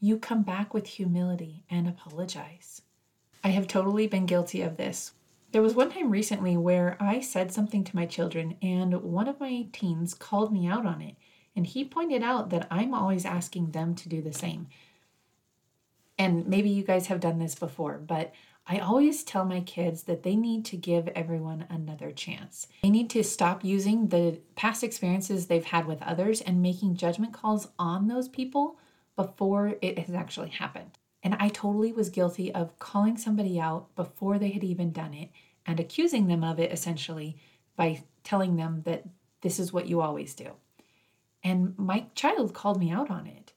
you 0.01 0.19
come 0.19 0.43
back 0.43 0.75
with 0.75 0.87
humility 0.87 1.65
and 1.71 1.89
apologize. 1.89 2.83
I 3.43 3.49
have 3.49 3.67
totally 3.67 4.07
been 4.07 4.27
guilty 4.27 4.63
of 4.63 4.77
this. 4.77 5.13
There 5.53 5.63
was 5.63 5.75
one 5.75 5.91
time 5.91 6.11
recently 6.11 6.57
where 6.57 6.97
I 7.01 7.21
said 7.21 7.53
something 7.53 7.85
to 7.85 7.97
my 7.97 8.05
children, 8.05 8.57
and 8.61 9.03
one 9.03 9.29
of 9.29 9.41
my 9.41 9.67
teens 9.73 10.15
called 10.15 10.53
me 10.53 10.67
out 10.67 10.85
on 10.85 11.01
it. 11.01 11.15
And 11.55 11.67
he 11.67 11.85
pointed 11.85 12.23
out 12.23 12.51
that 12.51 12.67
I'm 12.71 12.93
always 12.93 13.25
asking 13.25 13.71
them 13.71 13.95
to 13.95 14.09
do 14.09 14.21
the 14.21 14.33
same. 14.33 14.67
And 16.19 16.47
maybe 16.47 16.69
you 16.69 16.83
guys 16.83 17.07
have 17.07 17.21
done 17.21 17.39
this 17.39 17.55
before, 17.55 17.99
but 17.99 18.33
I 18.69 18.79
always 18.79 19.23
tell 19.23 19.45
my 19.45 19.61
kids 19.61 20.05
that 20.05 20.25
they 20.25 20.35
need 20.35 20.65
to 20.67 20.77
give 20.77 21.07
everyone 21.09 21.67
another 21.71 22.11
chance. 22.11 22.67
They 22.83 22.91
need 22.91 23.09
to 23.11 23.23
stop 23.23 23.65
using 23.65 24.09
the 24.09 24.41
past 24.57 24.83
experiences 24.83 25.47
they've 25.47 25.65
had 25.65 25.87
with 25.87 26.03
others 26.03 26.41
and 26.41 26.61
making 26.61 26.97
judgment 26.97 27.33
calls 27.33 27.69
on 27.79 28.09
those 28.09 28.29
people 28.29 28.77
before 29.15 29.77
it 29.81 30.01
has 30.01 30.15
actually 30.15 30.49
happened. 30.49 30.99
And 31.23 31.37
I 31.39 31.49
totally 31.49 31.93
was 31.93 32.11
guilty 32.11 32.53
of 32.53 32.77
calling 32.81 33.17
somebody 33.17 33.59
out 33.61 33.95
before 33.95 34.39
they 34.39 34.51
had 34.51 34.65
even 34.65 34.91
done 34.91 35.15
it 35.15 35.31
and 35.65 35.79
accusing 35.79 36.27
them 36.27 36.43
of 36.43 36.59
it 36.59 36.73
essentially 36.73 37.37
by 37.77 38.03
telling 38.25 38.57
them 38.57 38.83
that 38.85 39.05
this 39.43 39.61
is 39.61 39.73
what 39.73 39.87
you 39.87 40.01
always 40.01 40.35
do. 40.35 40.51
And 41.45 41.79
my 41.79 42.07
child 42.17 42.53
called 42.53 42.81
me 42.81 42.91
out 42.91 43.11
on 43.11 43.29
it. 43.29 43.53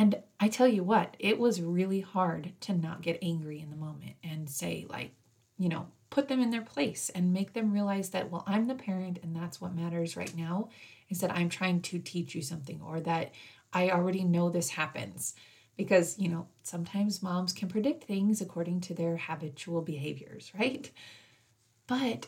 And 0.00 0.22
I 0.40 0.48
tell 0.48 0.66
you 0.66 0.82
what, 0.82 1.14
it 1.18 1.38
was 1.38 1.60
really 1.60 2.00
hard 2.00 2.54
to 2.62 2.72
not 2.72 3.02
get 3.02 3.18
angry 3.20 3.60
in 3.60 3.68
the 3.68 3.76
moment 3.76 4.14
and 4.24 4.48
say, 4.48 4.86
like, 4.88 5.12
you 5.58 5.68
know, 5.68 5.88
put 6.08 6.26
them 6.26 6.40
in 6.40 6.48
their 6.48 6.62
place 6.62 7.10
and 7.14 7.34
make 7.34 7.52
them 7.52 7.70
realize 7.70 8.08
that, 8.08 8.30
well, 8.30 8.42
I'm 8.46 8.66
the 8.66 8.74
parent 8.74 9.18
and 9.22 9.36
that's 9.36 9.60
what 9.60 9.74
matters 9.74 10.16
right 10.16 10.34
now 10.34 10.70
is 11.10 11.20
that 11.20 11.32
I'm 11.32 11.50
trying 11.50 11.82
to 11.82 11.98
teach 11.98 12.34
you 12.34 12.40
something 12.40 12.80
or 12.80 13.00
that 13.00 13.32
I 13.74 13.90
already 13.90 14.24
know 14.24 14.48
this 14.48 14.70
happens. 14.70 15.34
Because, 15.76 16.18
you 16.18 16.30
know, 16.30 16.46
sometimes 16.62 17.22
moms 17.22 17.52
can 17.52 17.68
predict 17.68 18.04
things 18.04 18.40
according 18.40 18.80
to 18.82 18.94
their 18.94 19.18
habitual 19.18 19.82
behaviors, 19.82 20.50
right? 20.58 20.90
But 21.86 22.26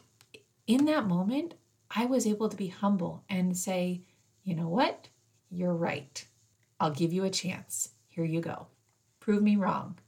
in 0.67 0.85
that 0.85 1.07
moment, 1.07 1.55
I 1.91 2.05
was 2.05 2.27
able 2.27 2.51
to 2.51 2.57
be 2.57 2.69
humble 2.69 3.25
and 3.31 3.57
say, 3.57 4.03
you 4.45 4.55
know 4.55 4.69
what? 4.69 5.09
You're 5.51 5.75
right. 5.75 6.23
I'll 6.83 6.91
give 6.91 7.13
you 7.13 7.23
a 7.23 7.31
chance. 7.31 7.91
Here 8.09 8.25
you 8.25 8.41
go. 8.41 8.67
Prove 9.21 9.41
me 9.41 9.55
wrong. 9.55 10.01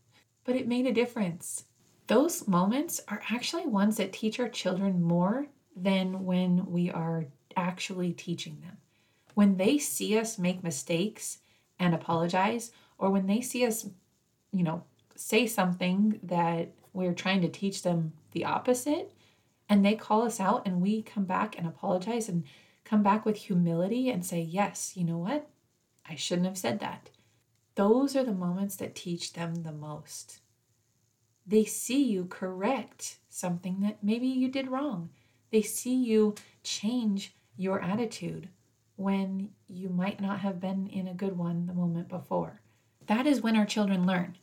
But 0.43 0.57
it 0.57 0.66
made 0.66 0.88
a 0.88 0.93
difference. 0.93 1.66
Those 2.09 2.49
moments 2.49 3.00
are 3.07 3.23
actually 3.31 3.64
ones 3.64 3.97
that 3.99 4.12
teach 4.12 4.40
our 4.40 4.49
children 4.49 5.00
more 5.00 5.47
than 5.76 6.25
when 6.25 6.66
we 6.66 6.90
are 6.90 7.26
actually 7.54 8.12
teaching 8.12 8.59
them. 8.61 8.76
When 9.35 9.57
they 9.57 9.78
see 9.78 10.19
us 10.19 10.37
make 10.37 10.64
mistakes 10.64 11.38
and 11.78 11.95
apologize, 11.95 12.73
or 12.99 13.09
when 13.11 13.28
they 13.28 13.40
see 13.40 13.64
us, 13.64 13.88
you 14.50 14.64
know, 14.64 14.83
say 15.14 15.47
something 15.47 16.19
that 16.25 16.73
we're 16.93 17.14
trying 17.14 17.43
to 17.43 17.49
teach 17.49 17.83
them 17.83 18.14
the 18.33 18.47
opposite, 18.47 19.12
and 19.69 19.85
they 19.85 19.95
call 19.95 20.23
us 20.23 20.40
out 20.40 20.66
and 20.66 20.83
we 20.83 21.02
come 21.02 21.25
back 21.25 21.57
and 21.57 21.69
apologize 21.69 22.28
and 22.28 22.43
come 22.85 23.04
back 23.04 23.25
with 23.25 23.37
humility 23.37 24.11
and 24.11 24.26
say, 24.26 24.40
Yes, 24.40 24.97
you 24.97 25.04
know 25.04 25.19
what? 25.19 25.49
I 26.08 26.14
shouldn't 26.14 26.46
have 26.46 26.58
said 26.58 26.80
that. 26.80 27.11
Those 27.75 28.14
are 28.14 28.25
the 28.25 28.32
moments 28.32 28.76
that 28.76 28.94
teach 28.94 29.32
them 29.32 29.56
the 29.56 29.73
most. 29.73 30.40
They 31.46 31.64
see 31.64 32.02
you 32.02 32.26
correct 32.26 33.18
something 33.28 33.80
that 33.80 34.02
maybe 34.02 34.26
you 34.26 34.49
did 34.49 34.70
wrong. 34.70 35.11
They 35.50 35.62
see 35.62 35.94
you 35.94 36.34
change 36.62 37.34
your 37.56 37.80
attitude 37.80 38.49
when 38.96 39.50
you 39.68 39.88
might 39.88 40.20
not 40.20 40.40
have 40.40 40.61
been 40.61 40.87
in 40.87 41.08
a 41.08 41.14
good 41.14 41.37
one 41.37 41.66
the 41.66 41.75
moment 41.75 42.08
before. 42.08 42.61
That 43.06 43.26
is 43.26 43.42
when 43.42 43.56
our 43.56 43.66
children 43.66 44.06
learn. 44.06 44.38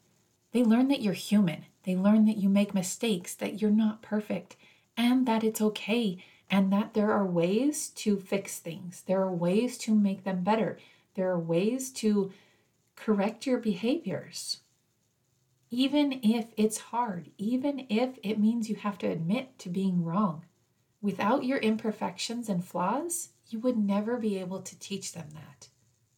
They 0.52 0.64
learn 0.64 0.90
that 0.90 1.02
you're 1.02 1.14
human. 1.14 1.66
They 1.84 1.96
learn 1.96 2.26
that 2.26 2.38
you 2.38 2.50
make 2.50 2.74
mistakes, 2.74 3.34
that 3.36 3.62
you're 3.62 3.72
not 3.72 4.02
perfect, 4.02 4.56
and 4.98 5.26
that 5.26 5.44
it's 5.44 5.62
okay, 5.62 6.24
and 6.50 6.72
that 6.72 6.94
there 6.94 7.12
are 7.12 7.26
ways 7.26 7.90
to 7.90 8.18
fix 8.18 8.60
things. 8.60 9.04
There 9.08 9.22
are 9.22 9.32
ways 9.32 9.78
to 9.80 9.96
make 9.96 10.24
them 10.24 10.44
better. 10.44 10.78
There 11.22 11.30
are 11.30 11.40
ways 11.40 11.92
to 12.02 12.32
correct 12.96 13.46
your 13.46 13.60
behaviors. 13.60 14.62
Even 15.70 16.20
if 16.24 16.48
it's 16.58 16.80
hard, 16.80 17.30
even 17.38 17.86
if 17.90 18.18
it 18.24 18.40
means 18.40 18.72
you 18.72 18.76
have 18.78 18.98
to 18.98 19.08
admit 19.08 19.60
to 19.60 19.70
being 19.70 20.04
wrong. 20.04 20.46
Without 21.00 21.44
your 21.44 21.60
imperfections 21.60 22.50
and 22.50 22.66
flaws, 22.66 23.34
you 23.50 23.60
would 23.60 23.78
never 23.78 24.18
be 24.18 24.40
able 24.40 24.64
to 24.64 24.80
teach 24.80 25.12
them 25.12 25.28
that. 25.36 25.68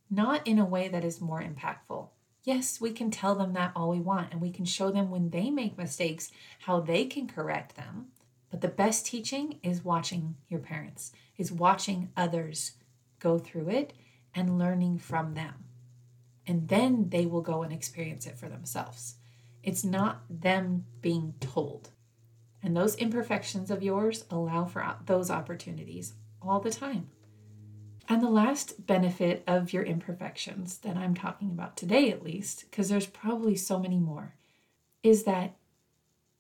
Not 0.10 0.48
in 0.48 0.57
a 0.57 0.63
way 0.63 0.88
that 0.88 1.03
is 1.03 1.19
more 1.19 1.43
impactful. 1.43 2.07
Yes, 2.45 2.79
we 2.79 2.93
can 2.93 3.12
tell 3.12 3.36
them 3.36 3.51
that 3.51 3.74
all 3.75 3.89
we 3.89 4.00
want, 4.00 4.31
and 4.31 4.39
we 4.39 4.51
can 4.51 4.63
show 4.63 4.89
them 4.89 5.12
when 5.12 5.31
they 5.31 5.50
make 5.50 5.77
mistakes 5.77 6.31
how 6.60 6.79
they 6.79 7.03
can 7.03 7.27
correct 7.27 7.75
them. 7.75 8.05
But 8.50 8.62
the 8.62 8.69
best 8.69 9.05
teaching 9.05 9.60
is 9.63 9.83
watching 9.83 10.38
your 10.48 10.62
parents, 10.62 11.12
is 11.38 11.51
watching 11.51 12.10
others 12.15 12.72
go 13.19 13.38
through 13.38 13.67
it 13.67 13.91
and 14.36 14.58
learning 14.58 14.98
from 14.98 15.34
them. 15.34 15.66
And 16.46 16.68
then 16.68 17.10
they 17.10 17.25
will 17.25 17.42
go 17.42 17.63
and 17.63 17.72
experience 17.72 18.25
it 18.25 18.38
for 18.38 18.50
themselves. 18.50 19.16
It's 19.62 19.84
not 19.84 20.24
them 20.30 20.86
being 21.02 21.36
told. 21.40 21.90
And 22.62 22.75
those 22.75 22.96
imperfections 22.96 23.72
of 23.72 23.84
yours 23.84 24.25
allow 24.30 24.66
for 24.66 24.96
those 25.06 25.30
opportunities 25.30 26.13
all 26.42 26.60
the 26.60 26.72
time. 26.72 27.10
And 28.10 28.22
the 28.22 28.30
last 28.30 28.86
benefit 28.86 29.44
of 29.48 29.72
your 29.72 29.84
imperfections 29.84 30.78
that 30.80 30.98
I'm 30.98 31.16
talking 31.16 31.52
about 31.52 31.78
today, 31.78 32.12
at 32.12 32.24
least, 32.24 32.66
because 32.70 32.90
there's 32.90 33.08
probably 33.08 33.56
so 33.56 33.80
many 33.80 33.98
more, 33.98 34.36
is 35.02 35.24
that 35.24 35.56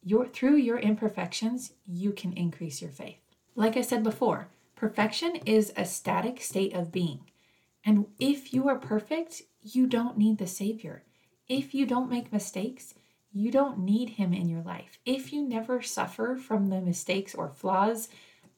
your, 0.01 0.27
through 0.27 0.57
your 0.57 0.77
imperfections, 0.77 1.73
you 1.85 2.11
can 2.11 2.33
increase 2.33 2.81
your 2.81 2.91
faith. 2.91 3.19
Like 3.55 3.77
I 3.77 3.81
said 3.81 4.03
before, 4.03 4.49
perfection 4.75 5.37
is 5.45 5.71
a 5.77 5.85
static 5.85 6.41
state 6.41 6.73
of 6.73 6.91
being. 6.91 7.21
And 7.85 8.07
if 8.19 8.53
you 8.53 8.69
are 8.69 8.77
perfect, 8.77 9.41
you 9.61 9.87
don't 9.87 10.17
need 10.17 10.37
the 10.37 10.47
Savior. 10.47 11.03
If 11.47 11.73
you 11.73 11.85
don't 11.85 12.09
make 12.09 12.31
mistakes, 12.31 12.93
you 13.31 13.51
don't 13.51 13.79
need 13.79 14.11
Him 14.11 14.33
in 14.33 14.47
your 14.47 14.61
life. 14.61 14.99
If 15.05 15.33
you 15.33 15.41
never 15.41 15.81
suffer 15.81 16.35
from 16.35 16.67
the 16.67 16.81
mistakes 16.81 17.35
or 17.35 17.49
flaws 17.49 18.09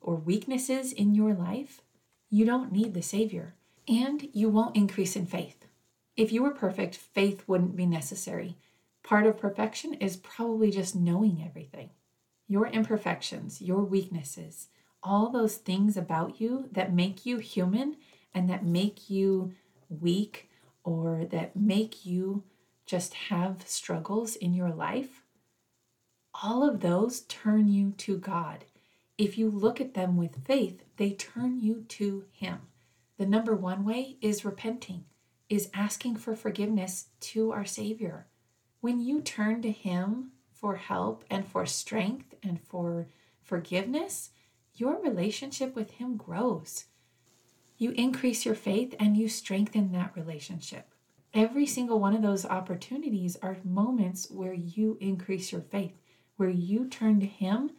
or 0.02 0.16
weaknesses 0.16 0.92
in 0.92 1.16
your 1.16 1.34
life, 1.34 1.82
you 2.30 2.46
don't 2.46 2.72
need 2.72 2.94
the 2.94 3.02
Savior. 3.02 3.56
And 3.88 4.30
you 4.34 4.50
won't 4.50 4.76
increase 4.76 5.16
in 5.16 5.26
faith. 5.26 5.66
If 6.18 6.32
you 6.32 6.44
were 6.44 6.52
perfect, 6.52 6.96
faith 6.96 7.44
wouldn't 7.48 7.76
be 7.76 7.86
necessary. 7.86 8.58
Part 9.04 9.26
of 9.26 9.38
perfection 9.38 9.94
is 9.96 10.18
probably 10.18 10.72
just 10.72 10.96
knowing 10.96 11.44
everything. 11.46 11.92
Your 12.48 12.68
imperfections, 12.68 13.62
your 13.62 13.84
weaknesses, 13.84 14.70
all 15.04 15.30
those 15.30 15.58
things 15.58 15.96
about 15.96 16.42
you 16.42 16.68
that 16.72 16.94
make 16.94 17.26
you 17.26 17.38
human 17.38 17.98
and 18.36 18.50
that 18.50 18.66
make 18.66 19.10
you 19.10 19.54
weak 19.90 20.50
or 20.84 21.26
that 21.32 21.56
make 21.56 22.06
you 22.06 22.44
just 22.86 23.14
have 23.16 23.68
struggles 23.68 24.36
in 24.36 24.54
your 24.54 24.70
life, 24.70 25.24
all 26.44 26.68
of 26.68 26.82
those 26.82 27.22
turn 27.22 27.70
you 27.70 27.92
to 27.98 28.18
God. 28.18 28.66
If 29.18 29.38
you 29.38 29.50
look 29.50 29.80
at 29.80 29.94
them 29.94 30.18
with 30.18 30.46
faith, 30.46 30.84
they 30.98 31.12
turn 31.12 31.60
you 31.60 31.86
to 31.88 32.26
Him. 32.34 32.60
The 33.18 33.26
number 33.26 33.56
one 33.56 33.86
way 33.86 34.18
is 34.22 34.44
repenting, 34.44 35.06
is 35.50 35.70
asking 35.74 36.18
for 36.18 36.36
forgiveness 36.36 37.08
to 37.22 37.54
our 37.54 37.66
Savior. 37.66 38.28
When 38.82 39.00
you 39.00 39.22
turn 39.22 39.62
to 39.62 39.72
Him 39.72 40.32
for 40.52 40.76
help 40.76 41.24
and 41.30 41.48
for 41.48 41.66
strength 41.66 42.36
and 42.44 42.62
for 42.62 43.08
forgiveness, 43.42 44.32
your 44.76 45.02
relationship 45.02 45.74
with 45.74 45.92
Him 45.92 46.18
grows 46.18 46.86
you 47.78 47.92
increase 47.92 48.46
your 48.46 48.56
faith 48.56 48.96
and 49.00 49.18
you 49.18 49.28
strengthen 49.28 49.92
that 49.92 50.16
relationship. 50.16 50.88
Every 51.34 51.66
single 51.66 52.00
one 52.00 52.16
of 52.16 52.22
those 52.22 52.46
opportunities 52.46 53.38
are 53.42 53.58
moments 53.64 54.30
where 54.32 54.54
you 54.54 54.98
increase 55.02 55.52
your 55.52 55.62
faith, 55.62 56.00
where 56.38 56.50
you 56.50 56.88
turn 56.88 57.20
to 57.20 57.26
Him 57.26 57.72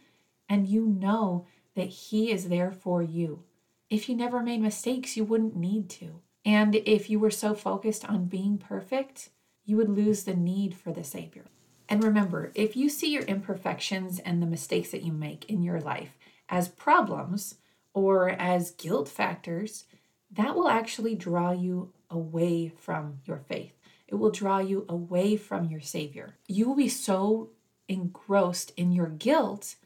and 0.47 0.67
you 0.67 0.85
know 0.85 1.47
that 1.75 1.89
He 1.89 2.31
is 2.31 2.49
there 2.49 2.71
for 2.71 3.01
you. 3.01 3.43
If 3.89 4.07
you 4.07 4.15
never 4.15 4.41
made 4.43 4.61
mistakes, 4.61 5.17
you 5.17 5.23
wouldn't 5.23 5.55
need 5.55 5.89
to. 5.91 6.21
And 6.45 6.75
if 6.75 7.09
you 7.09 7.19
were 7.19 7.31
so 7.31 7.55
focused 7.55 8.05
on 8.05 8.25
being 8.25 8.57
perfect, 8.57 9.29
you 9.65 9.75
would 9.77 9.89
lose 9.89 10.23
the 10.23 10.35
need 10.35 10.75
for 10.75 10.93
the 10.93 11.03
Savior. 11.03 11.45
And 11.89 12.03
remember, 12.03 12.51
if 12.53 12.75
you 12.75 12.89
see 12.89 13.11
your 13.11 13.23
imperfections 13.23 14.19
and 14.19 14.41
the 14.41 14.47
mistakes 14.47 14.91
that 14.91 15.03
you 15.03 15.11
make 15.11 15.49
in 15.49 15.63
your 15.63 15.79
life 15.79 16.17
as 16.49 16.67
problems 16.67 17.55
or 17.97 18.29
as 18.29 18.69
guilt 18.69 19.09
factors, 19.09 19.85
that 20.29 20.55
will 20.55 20.67
actually 20.67 21.15
draw 21.15 21.51
you 21.51 21.91
away 22.11 22.69
from 22.69 23.17
your 23.25 23.39
faith. 23.39 23.73
It 24.07 24.15
will 24.15 24.29
draw 24.29 24.59
you 24.59 24.85
away 24.87 25.35
from 25.35 25.65
your 25.65 25.81
Savior. 25.81 26.35
You 26.47 26.67
will 26.67 26.75
be 26.75 26.89
so 26.89 27.49
engrossed 27.87 28.71
in 28.77 28.91
your 28.91 29.07
guilt 29.07 29.77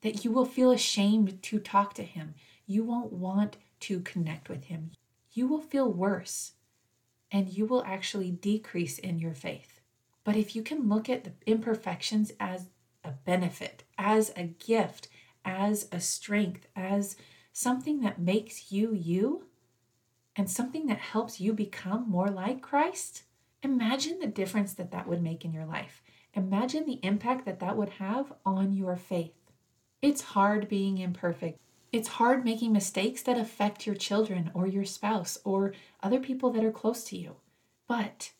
that 0.00 0.24
you 0.24 0.32
will 0.32 0.46
feel 0.46 0.70
ashamed 0.70 1.42
to 1.42 1.58
talk 1.58 1.92
to 1.94 2.04
Him. 2.04 2.34
You 2.66 2.84
won't 2.84 3.12
want 3.12 3.58
to 3.80 4.00
connect 4.00 4.48
with 4.48 4.64
Him. 4.64 4.92
You 5.34 5.46
will 5.46 5.60
feel 5.60 5.92
worse 5.92 6.52
and 7.30 7.50
you 7.50 7.66
will 7.66 7.84
actually 7.84 8.30
decrease 8.30 8.98
in 8.98 9.18
your 9.18 9.34
faith. 9.34 9.82
But 10.24 10.36
if 10.36 10.56
you 10.56 10.62
can 10.62 10.88
look 10.88 11.10
at 11.10 11.24
the 11.24 11.32
imperfections 11.44 12.32
as 12.40 12.70
a 13.04 13.10
benefit, 13.10 13.84
as 13.98 14.32
a 14.36 14.44
gift, 14.44 15.08
as 15.44 15.88
a 15.92 16.00
strength, 16.00 16.66
as 16.76 17.16
something 17.52 18.00
that 18.00 18.20
makes 18.20 18.72
you 18.72 18.92
you, 18.92 19.46
and 20.34 20.50
something 20.50 20.86
that 20.86 20.98
helps 20.98 21.40
you 21.40 21.52
become 21.52 22.08
more 22.08 22.28
like 22.28 22.62
Christ, 22.62 23.24
imagine 23.62 24.18
the 24.18 24.26
difference 24.26 24.72
that 24.74 24.90
that 24.90 25.06
would 25.06 25.22
make 25.22 25.44
in 25.44 25.52
your 25.52 25.66
life. 25.66 26.02
Imagine 26.34 26.86
the 26.86 27.00
impact 27.02 27.44
that 27.44 27.60
that 27.60 27.76
would 27.76 27.90
have 27.90 28.32
on 28.46 28.72
your 28.72 28.96
faith. 28.96 29.34
It's 30.00 30.22
hard 30.22 30.68
being 30.68 30.98
imperfect. 30.98 31.58
It's 31.92 32.08
hard 32.08 32.44
making 32.44 32.72
mistakes 32.72 33.22
that 33.24 33.38
affect 33.38 33.86
your 33.86 33.94
children 33.94 34.50
or 34.54 34.66
your 34.66 34.86
spouse 34.86 35.38
or 35.44 35.74
other 36.02 36.18
people 36.18 36.50
that 36.52 36.64
are 36.64 36.72
close 36.72 37.04
to 37.04 37.18
you. 37.18 37.36
But 37.86 38.32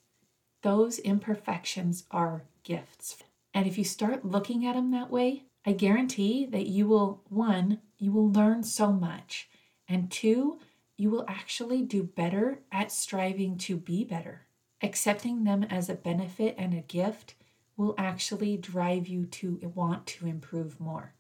those 0.62 0.99
imperfections 1.00 2.04
are 2.11 2.45
gifts. 2.62 3.19
And 3.52 3.66
if 3.66 3.76
you 3.76 3.85
start 3.85 4.25
looking 4.25 4.64
at 4.64 4.75
them 4.75 4.90
that 4.92 5.11
way, 5.11 5.45
I 5.64 5.73
guarantee 5.73 6.47
that 6.47 6.66
you 6.66 6.87
will, 6.87 7.23
one, 7.28 7.81
you 7.99 8.12
will 8.12 8.31
learn 8.31 8.62
so 8.64 8.92
much. 8.92 9.49
And 9.88 10.11
two, 10.11 10.59
you 10.97 11.11
will 11.11 11.25
actually 11.28 11.83
do 11.83 12.02
better 12.02 12.61
at 12.71 12.90
striving 12.90 13.59
to 13.59 13.76
be 13.76 14.04
better. 14.04 14.47
Accepting 14.83 15.45
them 15.45 15.62
as 15.64 15.88
a 15.88 15.95
benefit 15.95 16.57
and 16.59 16.75
a 16.75 16.81
gift 16.81 17.35
will 17.76 17.95
actually 17.97 18.57
drive 18.57 19.07
you 19.07 19.25
to 19.26 19.73
want 19.75 20.07
to 20.07 20.26
improve 20.26 20.81
more. 20.81 21.14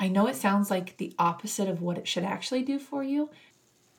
I 0.00 0.08
know 0.08 0.26
it 0.26 0.36
sounds 0.36 0.70
like 0.70 0.96
the 0.96 1.14
opposite 1.18 1.68
of 1.68 1.80
what 1.80 1.98
it 1.98 2.06
should 2.06 2.24
actually 2.24 2.62
do 2.62 2.78
for 2.78 3.02
you, 3.02 3.30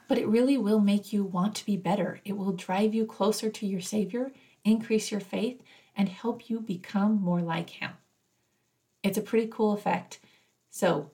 but 0.07 0.17
it 0.17 0.27
really 0.27 0.57
will 0.57 0.79
make 0.79 1.13
you 1.13 1.24
want 1.24 1.55
to 1.55 1.65
be 1.65 1.77
better. 1.77 2.21
It 2.25 2.38
will 2.38 2.51
drive 2.51 2.93
you 2.93 3.05
closer 3.05 3.50
to 3.50 3.67
your 3.67 3.81
Savior, 3.81 4.31
increase 4.63 5.12
your 5.12 5.19
faith, 5.19 5.62
and 5.95 6.09
help 6.09 6.50
you 6.50 6.62
become 6.62 7.21
more 7.21 7.41
like 7.41 7.69
Him. 7.69 7.91
It's 9.03 9.17
a 9.17 9.21
pretty 9.21 9.47
cool 9.51 9.73
effect. 9.73 10.19
So 10.69 11.11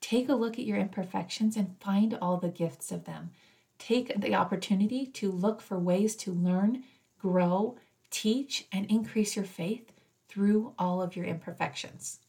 take 0.00 0.28
a 0.28 0.34
look 0.34 0.58
at 0.58 0.64
your 0.64 0.78
imperfections 0.78 1.56
and 1.56 1.76
find 1.80 2.16
all 2.20 2.36
the 2.38 2.48
gifts 2.48 2.90
of 2.90 3.04
them. 3.04 3.30
Take 3.78 4.20
the 4.20 4.34
opportunity 4.34 5.06
to 5.06 5.30
look 5.30 5.60
for 5.60 5.78
ways 5.78 6.16
to 6.16 6.32
learn, 6.32 6.84
grow, 7.20 7.76
teach, 8.10 8.66
and 8.72 8.86
increase 8.86 9.36
your 9.36 9.44
faith 9.44 9.92
through 10.28 10.72
all 10.78 11.02
of 11.02 11.14
your 11.16 11.26
imperfections. 11.26 12.20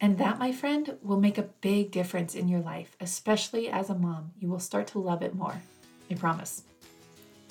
And 0.00 0.16
that, 0.18 0.38
my 0.38 0.52
friend, 0.52 0.96
will 1.02 1.20
make 1.20 1.38
a 1.38 1.50
big 1.60 1.90
difference 1.90 2.34
in 2.34 2.48
your 2.48 2.60
life, 2.60 2.96
especially 3.00 3.68
as 3.68 3.90
a 3.90 3.94
mom. 3.94 4.30
You 4.38 4.48
will 4.48 4.60
start 4.60 4.86
to 4.88 4.98
love 4.98 5.22
it 5.22 5.34
more. 5.34 5.60
I 6.10 6.14
promise. 6.14 6.62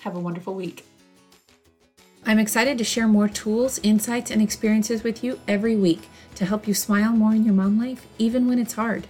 Have 0.02 0.16
a 0.16 0.20
wonderful 0.20 0.56
week. 0.56 0.86
I'm 2.28 2.38
excited 2.40 2.78
to 2.78 2.84
share 2.84 3.08
more 3.08 3.30
tools, 3.30 3.80
insights, 3.84 4.32
and 4.32 4.42
experiences 4.42 5.02
with 5.02 5.24
you 5.24 5.40
every 5.48 5.78
week 5.78 6.10
to 6.36 6.44
help 6.44 6.68
you 6.68 6.74
smile 6.74 7.14
more 7.14 7.34
in 7.34 7.46
your 7.46 7.54
mom 7.54 7.80
life, 7.80 8.06
even 8.18 8.50
when 8.50 8.60
it's 8.60 8.74
hard. 8.74 9.08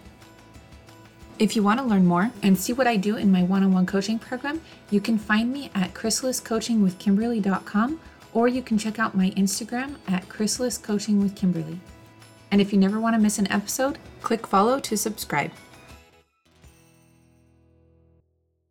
If 1.39 1.55
you 1.55 1.63
want 1.63 1.79
to 1.79 1.85
learn 1.85 2.05
more 2.05 2.29
and 2.43 2.55
see 2.55 2.73
what 2.73 2.85
I 2.85 2.95
do 2.95 3.17
in 3.17 3.31
my 3.31 3.41
one 3.41 3.63
on 3.63 3.73
one 3.73 3.87
coaching 3.87 4.19
program, 4.19 4.61
you 4.91 5.01
can 5.01 5.17
find 5.17 5.51
me 5.51 5.71
at 5.73 5.95
chrysaliscoachingwithkimberly.com 5.95 7.99
or 8.33 8.47
you 8.47 8.61
can 8.61 8.77
check 8.77 8.99
out 8.99 9.17
my 9.17 9.31
Instagram 9.31 9.95
at 10.07 10.29
chrysaliscoachingwithkimberly. 10.29 11.79
And 12.51 12.61
if 12.61 12.71
you 12.71 12.77
never 12.77 12.99
want 12.99 13.15
to 13.15 13.19
miss 13.19 13.39
an 13.39 13.51
episode, 13.51 13.97
click 14.21 14.45
follow 14.45 14.79
to 14.81 14.95
subscribe. 14.95 15.49